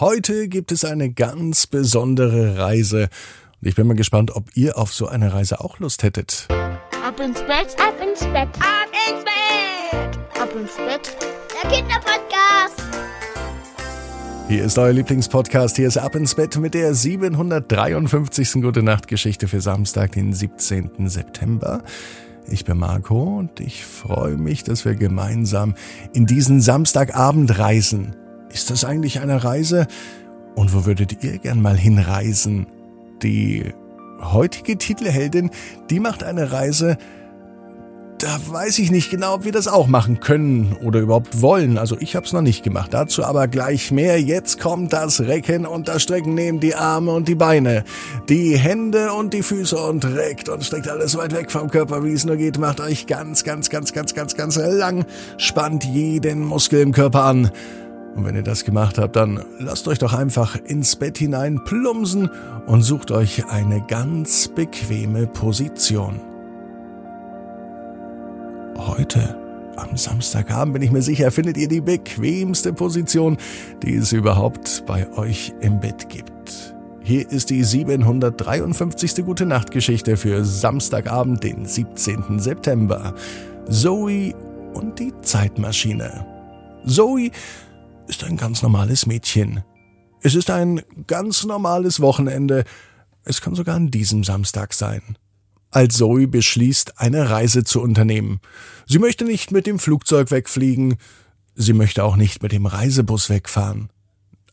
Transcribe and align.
Heute 0.00 0.46
gibt 0.46 0.70
es 0.70 0.84
eine 0.84 1.10
ganz 1.10 1.66
besondere 1.66 2.56
Reise. 2.56 3.08
Und 3.60 3.66
ich 3.66 3.74
bin 3.74 3.88
mal 3.88 3.96
gespannt, 3.96 4.30
ob 4.36 4.56
ihr 4.56 4.78
auf 4.78 4.94
so 4.94 5.08
eine 5.08 5.32
Reise 5.32 5.58
auch 5.58 5.80
Lust 5.80 6.04
hättet. 6.04 6.46
Ab 7.04 7.18
ins 7.18 7.40
Bett, 7.40 7.74
ab 7.80 7.96
ins 8.00 8.20
Bett, 8.20 8.48
ab 8.60 8.86
ins 9.08 9.24
Bett, 9.24 10.40
ab 10.40 10.50
ins 10.54 10.76
Bett. 10.76 11.16
Der 11.50 11.68
Kinderpodcast. 11.68 12.80
Hier 14.46 14.62
ist 14.62 14.78
euer 14.78 14.92
Lieblingspodcast. 14.92 15.74
Hier 15.74 15.88
ist 15.88 15.98
Ab 15.98 16.14
ins 16.14 16.36
Bett 16.36 16.56
mit 16.58 16.74
der 16.74 16.94
753. 16.94 18.52
Gute 18.62 18.84
Nacht 18.84 19.08
Geschichte 19.08 19.48
für 19.48 19.60
Samstag, 19.60 20.12
den 20.12 20.32
17. 20.32 21.08
September. 21.08 21.82
Ich 22.46 22.64
bin 22.64 22.78
Marco 22.78 23.38
und 23.38 23.58
ich 23.58 23.84
freue 23.84 24.36
mich, 24.36 24.62
dass 24.62 24.84
wir 24.84 24.94
gemeinsam 24.94 25.74
in 26.12 26.24
diesen 26.24 26.60
Samstagabend 26.60 27.58
reisen. 27.58 28.14
Ist 28.50 28.70
das 28.70 28.84
eigentlich 28.84 29.20
eine 29.20 29.44
Reise? 29.44 29.86
Und 30.54 30.74
wo 30.74 30.86
würdet 30.86 31.22
ihr 31.22 31.38
gern 31.38 31.60
mal 31.60 31.76
hinreisen? 31.76 32.66
Die 33.22 33.72
heutige 34.20 34.76
Titelheldin, 34.76 35.50
die 35.90 36.00
macht 36.00 36.22
eine 36.22 36.52
Reise, 36.52 36.98
da 38.18 38.36
weiß 38.48 38.80
ich 38.80 38.90
nicht 38.90 39.10
genau, 39.10 39.34
ob 39.34 39.44
wir 39.44 39.52
das 39.52 39.68
auch 39.68 39.86
machen 39.86 40.18
können 40.18 40.76
oder 40.82 41.00
überhaupt 41.00 41.40
wollen. 41.40 41.78
Also 41.78 41.96
ich 42.00 42.16
habe 42.16 42.26
es 42.26 42.32
noch 42.32 42.42
nicht 42.42 42.64
gemacht. 42.64 42.92
Dazu 42.92 43.24
aber 43.24 43.46
gleich 43.46 43.92
mehr. 43.92 44.20
Jetzt 44.20 44.58
kommt 44.60 44.92
das 44.92 45.20
Recken 45.20 45.64
und 45.66 45.88
das 45.88 46.02
Strecken. 46.02 46.34
Nehmt 46.34 46.62
die 46.62 46.74
Arme 46.74 47.12
und 47.12 47.28
die 47.28 47.36
Beine, 47.36 47.84
die 48.28 48.58
Hände 48.58 49.12
und 49.12 49.34
die 49.34 49.42
Füße 49.42 49.76
und 49.76 50.04
reckt 50.04 50.48
und 50.48 50.64
streckt 50.64 50.88
alles 50.88 51.16
weit 51.16 51.32
weg 51.32 51.50
vom 51.50 51.70
Körper, 51.70 52.02
wie 52.02 52.12
es 52.12 52.24
nur 52.24 52.36
geht. 52.36 52.58
Macht 52.58 52.80
euch 52.80 53.06
ganz, 53.06 53.44
ganz, 53.44 53.70
ganz, 53.70 53.92
ganz, 53.92 54.14
ganz, 54.14 54.34
ganz 54.34 54.56
lang. 54.56 55.04
Spannt 55.36 55.84
jeden 55.84 56.40
Muskel 56.44 56.80
im 56.80 56.92
Körper 56.92 57.22
an. 57.22 57.52
Und 58.14 58.24
wenn 58.24 58.34
ihr 58.34 58.42
das 58.42 58.64
gemacht 58.64 58.98
habt, 58.98 59.16
dann 59.16 59.44
lasst 59.58 59.86
euch 59.86 59.98
doch 59.98 60.12
einfach 60.12 60.56
ins 60.56 60.96
Bett 60.96 61.18
hinein 61.18 61.62
plumsen 61.64 62.30
und 62.66 62.82
sucht 62.82 63.10
euch 63.10 63.46
eine 63.46 63.84
ganz 63.86 64.48
bequeme 64.48 65.26
Position. 65.26 66.20
Heute, 68.76 69.36
am 69.76 69.96
Samstagabend, 69.96 70.74
bin 70.74 70.82
ich 70.82 70.90
mir 70.90 71.02
sicher, 71.02 71.30
findet 71.30 71.56
ihr 71.56 71.68
die 71.68 71.80
bequemste 71.80 72.72
Position, 72.72 73.36
die 73.82 73.94
es 73.96 74.12
überhaupt 74.12 74.84
bei 74.86 75.10
euch 75.16 75.52
im 75.60 75.80
Bett 75.80 76.08
gibt. 76.08 76.74
Hier 77.08 77.30
ist 77.30 77.50
die 77.50 77.64
753. 77.64 79.24
Gute 79.24 79.46
Nacht 79.46 79.70
Geschichte 79.70 80.16
für 80.16 80.44
Samstagabend, 80.44 81.42
den 81.42 81.64
17. 81.64 82.38
September. 82.38 83.14
Zoe 83.70 84.34
und 84.74 84.98
die 84.98 85.12
Zeitmaschine. 85.22 86.26
Zoe 86.84 87.30
ist 88.08 88.24
ein 88.24 88.36
ganz 88.36 88.62
normales 88.62 89.06
Mädchen. 89.06 89.62
Es 90.22 90.34
ist 90.34 90.50
ein 90.50 90.82
ganz 91.06 91.44
normales 91.44 92.00
Wochenende. 92.00 92.64
Es 93.24 93.40
kann 93.40 93.54
sogar 93.54 93.76
an 93.76 93.90
diesem 93.90 94.24
Samstag 94.24 94.74
sein 94.74 95.16
als 95.70 95.96
Zoe 95.96 96.26
beschließt, 96.26 96.98
eine 96.98 97.30
Reise 97.30 97.64
zu 97.64 97.80
unternehmen. 97.80 98.40
Sie 98.86 98.98
möchte 98.98 99.24
nicht 99.24 99.50
mit 99.50 99.66
dem 99.66 99.78
Flugzeug 99.78 100.30
wegfliegen, 100.30 100.96
sie 101.54 101.72
möchte 101.72 102.04
auch 102.04 102.16
nicht 102.16 102.42
mit 102.42 102.52
dem 102.52 102.66
Reisebus 102.66 103.28
wegfahren, 103.28 103.90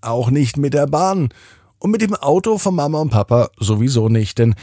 auch 0.01 0.29
nicht 0.29 0.57
mit 0.57 0.73
der 0.73 0.87
Bahn 0.87 1.29
und 1.79 1.91
mit 1.91 2.01
dem 2.01 2.15
Auto 2.15 2.57
von 2.57 2.75
Mama 2.75 2.99
und 2.99 3.11
Papa 3.11 3.49
sowieso 3.57 4.09
nicht, 4.09 4.39
denn 4.39 4.55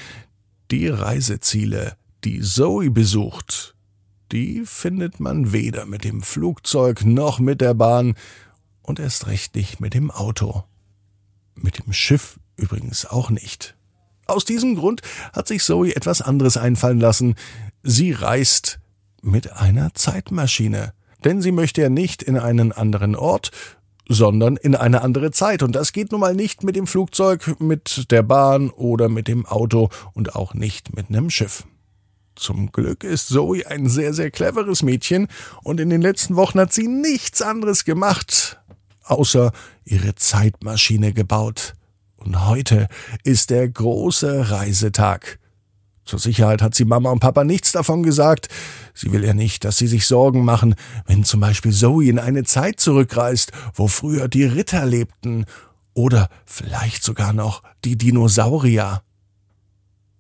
die 0.70 0.88
Reiseziele, 0.88 1.96
die 2.24 2.40
Zoe 2.40 2.90
besucht, 2.90 3.74
die 4.30 4.62
findet 4.64 5.20
man 5.20 5.52
weder 5.52 5.86
mit 5.86 6.04
dem 6.04 6.22
Flugzeug 6.22 7.04
noch 7.04 7.38
mit 7.38 7.60
der 7.60 7.74
Bahn 7.74 8.14
und 8.82 8.98
erst 8.98 9.26
recht 9.26 9.54
nicht 9.54 9.80
mit 9.80 9.94
dem 9.94 10.10
Auto. 10.10 10.64
Mit 11.54 11.84
dem 11.84 11.92
Schiff 11.92 12.38
übrigens 12.56 13.06
auch 13.06 13.30
nicht. 13.30 13.76
Aus 14.26 14.44
diesem 14.44 14.76
Grund 14.76 15.02
hat 15.32 15.48
sich 15.48 15.62
Zoe 15.62 15.94
etwas 15.94 16.22
anderes 16.22 16.56
einfallen 16.56 17.00
lassen. 17.00 17.34
Sie 17.82 18.12
reist 18.12 18.78
mit 19.20 19.52
einer 19.52 19.94
Zeitmaschine. 19.94 20.92
Denn 21.24 21.40
sie 21.40 21.52
möchte 21.52 21.82
ja 21.82 21.88
nicht 21.88 22.22
in 22.22 22.36
einen 22.36 22.72
anderen 22.72 23.14
Ort, 23.14 23.50
sondern 24.08 24.56
in 24.56 24.74
eine 24.74 25.02
andere 25.02 25.30
Zeit. 25.30 25.62
Und 25.62 25.72
das 25.72 25.92
geht 25.92 26.12
nun 26.12 26.20
mal 26.20 26.34
nicht 26.34 26.64
mit 26.64 26.76
dem 26.76 26.86
Flugzeug, 26.86 27.60
mit 27.60 28.10
der 28.10 28.22
Bahn 28.22 28.70
oder 28.70 29.08
mit 29.08 29.28
dem 29.28 29.46
Auto 29.46 29.90
und 30.14 30.34
auch 30.34 30.54
nicht 30.54 30.94
mit 30.94 31.08
einem 31.08 31.30
Schiff. 31.30 31.64
Zum 32.34 32.72
Glück 32.72 33.04
ist 33.04 33.28
Zoe 33.28 33.66
ein 33.66 33.88
sehr, 33.88 34.14
sehr 34.14 34.30
cleveres 34.30 34.82
Mädchen 34.82 35.28
und 35.62 35.80
in 35.80 35.90
den 35.90 36.00
letzten 36.00 36.34
Wochen 36.34 36.58
hat 36.58 36.72
sie 36.72 36.88
nichts 36.88 37.42
anderes 37.42 37.84
gemacht, 37.84 38.61
außer 39.04 39.52
ihre 39.84 40.14
Zeitmaschine 40.14 41.12
gebaut. 41.12 41.74
Und 42.16 42.46
heute 42.46 42.88
ist 43.24 43.50
der 43.50 43.68
große 43.68 44.50
Reisetag. 44.50 45.38
Zur 46.04 46.18
Sicherheit 46.18 46.62
hat 46.62 46.74
sie 46.74 46.84
Mama 46.84 47.10
und 47.10 47.20
Papa 47.20 47.44
nichts 47.44 47.72
davon 47.72 48.02
gesagt. 48.02 48.48
Sie 48.94 49.12
will 49.12 49.24
ja 49.24 49.34
nicht, 49.34 49.64
dass 49.64 49.76
sie 49.76 49.86
sich 49.86 50.06
Sorgen 50.06 50.44
machen, 50.44 50.74
wenn 51.06 51.24
zum 51.24 51.40
Beispiel 51.40 51.72
Zoe 51.72 52.08
in 52.08 52.18
eine 52.18 52.44
Zeit 52.44 52.80
zurückreist, 52.80 53.52
wo 53.74 53.86
früher 53.86 54.28
die 54.28 54.44
Ritter 54.44 54.84
lebten 54.84 55.46
oder 55.94 56.28
vielleicht 56.44 57.04
sogar 57.04 57.32
noch 57.32 57.62
die 57.84 57.96
Dinosaurier. 57.96 59.02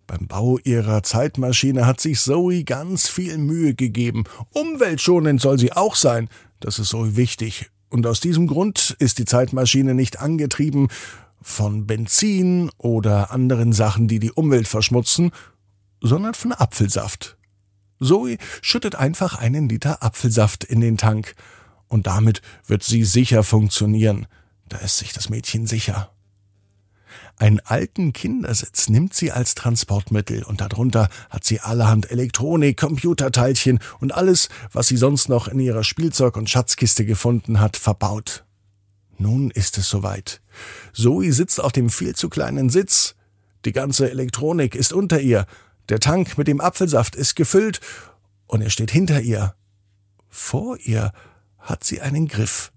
Beim 0.06 0.26
Bau 0.26 0.58
ihrer 0.58 1.02
Zeitmaschine 1.02 1.86
hat 1.86 2.00
sich 2.00 2.20
Zoe 2.20 2.64
ganz 2.64 3.08
viel 3.08 3.38
Mühe 3.38 3.74
gegeben. 3.74 4.24
Umweltschonend 4.50 5.40
soll 5.40 5.58
sie 5.58 5.72
auch 5.72 5.96
sein. 5.96 6.28
Das 6.60 6.78
ist 6.78 6.90
so 6.90 7.16
wichtig. 7.16 7.71
Und 7.92 8.06
aus 8.06 8.20
diesem 8.20 8.46
Grund 8.46 8.96
ist 9.00 9.18
die 9.18 9.26
Zeitmaschine 9.26 9.92
nicht 9.92 10.18
angetrieben 10.18 10.88
von 11.42 11.86
Benzin 11.86 12.70
oder 12.78 13.30
anderen 13.30 13.74
Sachen, 13.74 14.08
die 14.08 14.18
die 14.18 14.32
Umwelt 14.32 14.66
verschmutzen, 14.66 15.30
sondern 16.00 16.32
von 16.32 16.52
Apfelsaft. 16.52 17.36
Zoe 18.00 18.38
schüttet 18.62 18.94
einfach 18.94 19.38
einen 19.38 19.68
Liter 19.68 20.02
Apfelsaft 20.02 20.64
in 20.64 20.80
den 20.80 20.96
Tank 20.96 21.34
und 21.86 22.06
damit 22.06 22.40
wird 22.66 22.82
sie 22.82 23.04
sicher 23.04 23.44
funktionieren. 23.44 24.26
Da 24.70 24.78
ist 24.78 24.96
sich 24.96 25.12
das 25.12 25.28
Mädchen 25.28 25.66
sicher. 25.66 26.11
Einen 27.42 27.58
alten 27.58 28.12
Kindersitz 28.12 28.88
nimmt 28.88 29.14
sie 29.14 29.32
als 29.32 29.56
Transportmittel 29.56 30.44
und 30.44 30.60
darunter 30.60 31.08
hat 31.28 31.42
sie 31.42 31.58
allerhand 31.58 32.08
Elektronik, 32.08 32.78
Computerteilchen 32.78 33.80
und 33.98 34.14
alles, 34.14 34.48
was 34.70 34.86
sie 34.86 34.96
sonst 34.96 35.28
noch 35.28 35.48
in 35.48 35.58
ihrer 35.58 35.82
Spielzeug- 35.82 36.36
und 36.36 36.48
Schatzkiste 36.48 37.04
gefunden 37.04 37.58
hat, 37.58 37.76
verbaut. 37.76 38.44
Nun 39.18 39.50
ist 39.50 39.76
es 39.76 39.88
soweit. 39.88 40.40
Zoe 40.92 41.32
sitzt 41.32 41.60
auf 41.60 41.72
dem 41.72 41.90
viel 41.90 42.14
zu 42.14 42.28
kleinen 42.28 42.70
Sitz. 42.70 43.16
Die 43.64 43.72
ganze 43.72 44.08
Elektronik 44.08 44.76
ist 44.76 44.92
unter 44.92 45.20
ihr. 45.20 45.46
Der 45.88 45.98
Tank 45.98 46.38
mit 46.38 46.46
dem 46.46 46.60
Apfelsaft 46.60 47.16
ist 47.16 47.34
gefüllt 47.34 47.80
und 48.46 48.62
er 48.62 48.70
steht 48.70 48.92
hinter 48.92 49.20
ihr. 49.20 49.56
Vor 50.28 50.78
ihr 50.78 51.10
hat 51.58 51.82
sie 51.82 52.02
einen 52.02 52.28
Griff. 52.28 52.70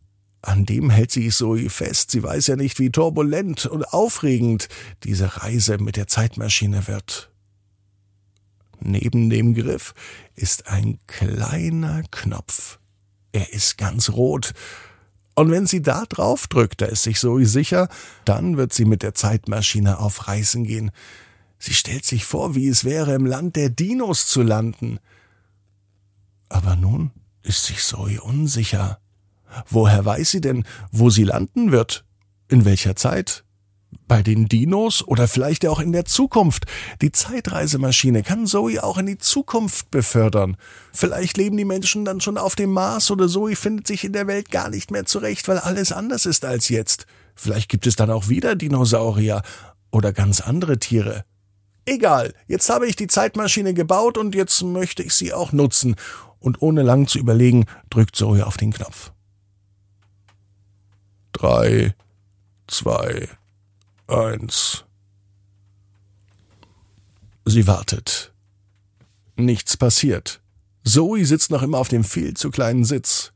An 0.46 0.66
dem 0.66 0.90
hält 0.90 1.12
sie 1.12 1.30
Zoe 1.30 1.70
fest. 1.70 2.12
Sie 2.12 2.22
weiß 2.22 2.48
ja 2.48 2.56
nicht, 2.56 2.80
wie 2.80 2.92
turbulent 2.92 3.66
und 3.66 3.84
aufregend 3.84 4.70
diese 5.04 5.42
Reise 5.42 5.80
mit 5.80 5.96
der 5.96 6.08
Zeitmaschine 6.08 6.88
wird. 6.88 7.32
Neben 8.80 9.30
dem 9.30 9.56
Griff 9.56 9.94
ist 10.36 10.68
ein 10.68 11.00
kleiner 11.08 12.04
Knopf. 12.12 12.78
Er 13.32 13.54
ist 13.54 13.78
ganz 13.78 14.12
rot 14.12 14.54
und 15.36 15.52
wenn 15.52 15.68
sie 15.68 15.82
da 15.82 16.06
drauf 16.06 16.48
drückt, 16.48 16.82
da 16.82 16.86
ist 16.86 17.04
sich 17.04 17.20
Zoe 17.20 17.46
sicher, 17.46 17.90
dann 18.24 18.56
wird 18.56 18.74
sie 18.74 18.86
mit 18.86 19.04
der 19.04 19.14
Zeitmaschine 19.14 20.00
auf 20.00 20.28
Reisen 20.28 20.64
gehen. 20.64 20.92
Sie 21.60 21.74
stellt 21.74 22.06
sich 22.06 22.24
vor, 22.26 22.56
wie 22.56 22.70
es 22.70 22.86
wäre, 22.86 23.14
im 23.14 23.26
Land 23.26 23.58
der 23.58 23.70
Dinos 23.70 24.28
zu 24.28 24.42
landen. 24.42 25.00
Aber 26.48 26.78
nun 26.78 27.12
ist 27.44 27.66
sich 27.66 27.84
Zoe 27.84 28.22
unsicher. 28.22 29.00
Woher 29.68 30.06
weiß 30.06 30.32
sie 30.32 30.42
denn, 30.42 30.66
wo 30.92 31.10
sie 31.10 31.24
landen 31.24 31.72
wird? 31.72 32.06
In 32.48 32.66
welcher 32.66 32.96
Zeit? 32.96 33.44
Bei 34.08 34.22
den 34.22 34.48
Dinos 34.48 35.08
oder 35.08 35.28
vielleicht 35.28 35.66
auch 35.66 35.80
in 35.80 35.92
der 35.92 36.06
Zukunft. 36.06 36.66
Die 37.02 37.12
Zeitreisemaschine 37.12 38.22
kann 38.22 38.46
Zoe 38.46 38.84
auch 38.84 38.98
in 38.98 39.08
die 39.08 39.18
Zukunft 39.18 39.90
befördern. 39.90 40.58
Vielleicht 40.94 41.38
leben 41.38 41.58
die 41.58 41.66
Menschen 41.66 42.06
dann 42.06 42.22
schon 42.22 42.38
auf 42.38 42.56
dem 42.56 42.72
Mars 42.72 43.10
oder 43.10 43.28
Zoe 43.28 43.56
findet 43.56 43.88
sich 43.88 44.04
in 44.04 44.14
der 44.14 44.28
Welt 44.28 44.52
gar 44.52 44.70
nicht 44.70 44.92
mehr 44.92 45.06
zurecht, 45.06 45.48
weil 45.48 45.58
alles 45.58 45.92
anders 45.92 46.26
ist 46.26 46.46
als 46.46 46.70
jetzt. 46.70 47.08
Vielleicht 47.36 47.70
gibt 47.70 47.88
es 47.88 47.96
dann 47.96 48.12
auch 48.12 48.30
wieder 48.30 48.56
Dinosaurier 48.56 49.42
oder 49.92 50.14
ganz 50.14 50.42
andere 50.42 50.78
Tiere. 50.78 51.26
Egal, 51.86 52.34
jetzt 52.48 52.70
habe 52.70 52.88
ich 52.88 52.96
die 52.96 53.08
Zeitmaschine 53.08 53.74
gebaut 53.74 54.18
und 54.18 54.36
jetzt 54.36 54.62
möchte 54.64 55.04
ich 55.04 55.14
sie 55.14 55.34
auch 55.34 55.52
nutzen. 55.52 55.96
Und 56.40 56.62
ohne 56.62 56.84
lang 56.84 57.08
zu 57.08 57.18
überlegen, 57.18 57.66
drückt 57.90 58.16
Zoe 58.16 58.46
auf 58.46 58.58
den 58.58 58.74
Knopf. 58.74 59.12
Drei, 61.36 61.94
zwei, 62.68 63.28
Eins. 64.08 64.86
Sie 67.44 67.68
wartet. 67.68 68.34
Nichts 69.36 69.76
passiert. 69.76 70.40
Zoe 70.86 71.26
sitzt 71.26 71.52
noch 71.52 71.62
immer 71.62 71.80
auf 71.80 71.90
dem 71.90 72.06
viel 72.06 72.36
zu 72.36 72.52
kleinen 72.52 72.86
Sitz. 72.86 73.34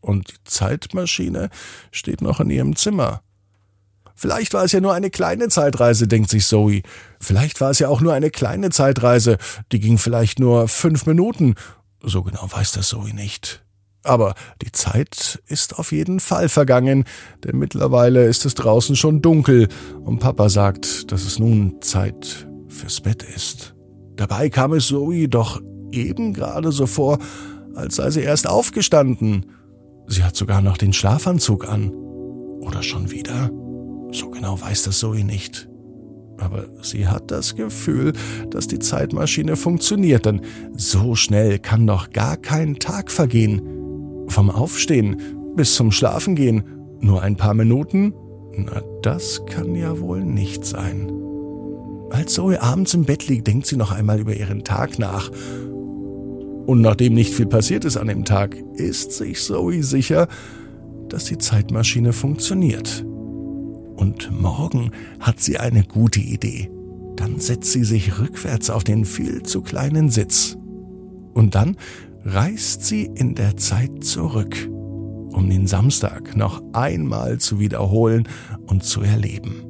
Und 0.00 0.32
die 0.32 0.44
Zeitmaschine 0.44 1.48
steht 1.92 2.20
noch 2.20 2.40
in 2.40 2.50
ihrem 2.50 2.74
Zimmer. 2.74 3.22
Vielleicht 4.16 4.52
war 4.52 4.64
es 4.64 4.72
ja 4.72 4.80
nur 4.80 4.94
eine 4.94 5.10
kleine 5.10 5.48
Zeitreise, 5.50 6.08
denkt 6.08 6.28
sich 6.28 6.44
Zoe. 6.44 6.82
Vielleicht 7.20 7.60
war 7.60 7.70
es 7.70 7.78
ja 7.78 7.88
auch 7.88 8.00
nur 8.00 8.14
eine 8.14 8.30
kleine 8.30 8.70
Zeitreise, 8.70 9.38
die 9.70 9.78
ging 9.78 9.96
vielleicht 9.96 10.40
nur 10.40 10.66
fünf 10.66 11.06
Minuten. 11.06 11.54
So 12.02 12.24
genau 12.24 12.50
weiß 12.50 12.72
das 12.72 12.88
Zoe 12.88 13.14
nicht. 13.14 13.64
Aber 14.04 14.34
die 14.62 14.70
Zeit 14.70 15.42
ist 15.48 15.78
auf 15.78 15.90
jeden 15.90 16.20
Fall 16.20 16.50
vergangen, 16.50 17.04
denn 17.42 17.58
mittlerweile 17.58 18.26
ist 18.26 18.44
es 18.44 18.54
draußen 18.54 18.96
schon 18.96 19.22
dunkel 19.22 19.68
und 20.04 20.18
Papa 20.18 20.50
sagt, 20.50 21.10
dass 21.10 21.24
es 21.24 21.38
nun 21.38 21.80
Zeit 21.80 22.46
fürs 22.68 23.00
Bett 23.00 23.22
ist. 23.22 23.74
Dabei 24.16 24.50
kam 24.50 24.74
es 24.74 24.88
Zoe 24.88 25.26
doch 25.28 25.60
eben 25.90 26.34
gerade 26.34 26.70
so 26.70 26.86
vor, 26.86 27.18
als 27.74 27.96
sei 27.96 28.10
sie 28.10 28.20
erst 28.20 28.46
aufgestanden. 28.46 29.46
Sie 30.06 30.22
hat 30.22 30.36
sogar 30.36 30.60
noch 30.60 30.76
den 30.76 30.92
Schlafanzug 30.92 31.66
an. 31.66 31.90
Oder 32.60 32.82
schon 32.82 33.10
wieder? 33.10 33.50
So 34.12 34.30
genau 34.30 34.60
weiß 34.60 34.84
das 34.84 34.98
Zoe 34.98 35.24
nicht. 35.24 35.68
Aber 36.38 36.66
sie 36.82 37.08
hat 37.08 37.30
das 37.30 37.56
Gefühl, 37.56 38.12
dass 38.50 38.66
die 38.66 38.78
Zeitmaschine 38.78 39.56
funktioniert, 39.56 40.26
denn 40.26 40.42
so 40.76 41.14
schnell 41.14 41.58
kann 41.58 41.86
doch 41.86 42.10
gar 42.10 42.36
kein 42.36 42.78
Tag 42.78 43.10
vergehen. 43.10 43.62
Vom 44.34 44.50
Aufstehen 44.50 45.22
bis 45.54 45.76
zum 45.76 45.92
Schlafengehen 45.92 46.64
nur 46.98 47.22
ein 47.22 47.36
paar 47.36 47.54
Minuten? 47.54 48.12
Na, 48.56 48.82
das 49.00 49.46
kann 49.46 49.76
ja 49.76 50.00
wohl 50.00 50.24
nicht 50.24 50.64
sein. 50.64 51.08
Als 52.10 52.32
Zoe 52.32 52.60
abends 52.60 52.94
im 52.94 53.04
Bett 53.04 53.28
liegt, 53.28 53.46
denkt 53.46 53.66
sie 53.66 53.76
noch 53.76 53.92
einmal 53.92 54.18
über 54.18 54.34
ihren 54.34 54.64
Tag 54.64 54.98
nach. 54.98 55.30
Und 56.66 56.80
nachdem 56.80 57.14
nicht 57.14 57.32
viel 57.32 57.46
passiert 57.46 57.84
ist 57.84 57.96
an 57.96 58.08
dem 58.08 58.24
Tag, 58.24 58.56
ist 58.74 59.12
sich 59.12 59.40
Zoe 59.40 59.84
sicher, 59.84 60.26
dass 61.08 61.26
die 61.26 61.38
Zeitmaschine 61.38 62.12
funktioniert. 62.12 63.04
Und 63.04 64.32
morgen 64.32 64.90
hat 65.20 65.38
sie 65.38 65.58
eine 65.58 65.84
gute 65.84 66.18
Idee. 66.18 66.72
Dann 67.14 67.38
setzt 67.38 67.70
sie 67.70 67.84
sich 67.84 68.18
rückwärts 68.18 68.68
auf 68.68 68.82
den 68.82 69.04
viel 69.04 69.44
zu 69.44 69.62
kleinen 69.62 70.10
Sitz. 70.10 70.56
Und 71.34 71.54
dann 71.54 71.76
reist 72.24 72.84
sie 72.84 73.10
in 73.14 73.34
der 73.34 73.56
Zeit 73.56 74.02
zurück, 74.02 74.56
um 75.32 75.48
den 75.48 75.66
Samstag 75.66 76.36
noch 76.36 76.62
einmal 76.72 77.38
zu 77.38 77.58
wiederholen 77.58 78.26
und 78.66 78.82
zu 78.84 79.02
erleben. 79.02 79.64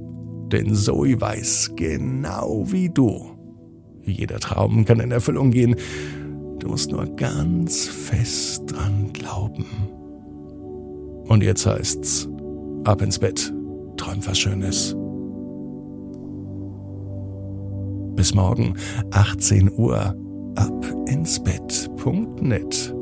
Denn 0.53 0.75
Zoe 0.75 1.21
weiß 1.21 1.73
genau 1.77 2.65
wie 2.71 2.89
du. 2.89 3.31
Jeder 4.05 4.39
Traum 4.39 4.85
kann 4.85 5.01
in 5.01 5.11
Erfüllung 5.11 5.51
gehen. 5.51 5.77
Du 6.59 6.69
musst 6.69 6.93
nur 6.93 7.06
ganz 7.17 7.87
fest 7.87 8.65
dran 8.67 9.12
glauben. 9.12 9.67
Und 11.27 11.43
jetzt 11.43 11.67
heißt's, 11.67 12.29
ab 12.85 13.03
ins 13.03 13.19
Bett, 13.19 13.53
träum 13.97 14.25
was 14.27 14.39
Schönes. 14.39 14.95
Bis 18.15 18.35
morgen, 18.35 18.75
18 19.11 19.73
Uhr, 19.77 20.15
ab 20.56 20.85
ins 21.06 21.43
Bett.net. 21.43 22.95